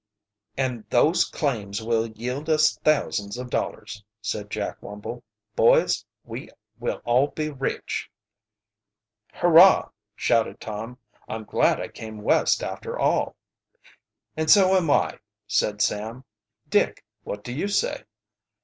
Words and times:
"And 0.57 0.83
those 0.89 1.25
claims 1.25 1.83
will 1.83 2.07
yield 2.07 2.49
us 2.49 2.75
thousands 2.83 3.37
of 3.37 3.51
dollars!" 3.51 4.03
said 4.19 4.49
Jack 4.49 4.81
Wumble. 4.81 5.21
"Boys, 5.55 6.03
we 6.25 6.49
will 6.79 7.03
all 7.05 7.27
be 7.27 7.51
rich." 7.51 8.09
"Hurrah!" 9.31 9.91
shouted 10.15 10.59
Tom. 10.59 10.97
"I'm 11.27 11.43
glad 11.43 11.79
I 11.79 11.87
came 11.87 12.19
West, 12.23 12.63
after 12.63 12.97
all." 12.97 13.35
"And 14.35 14.49
so 14.49 14.75
am 14.75 14.89
I," 14.89 15.19
said 15.45 15.83
Sam. 15.83 16.23
"Dick, 16.67 17.05
what 17.23 17.43
do 17.43 17.53
you 17.53 17.67
say?" 17.67 18.01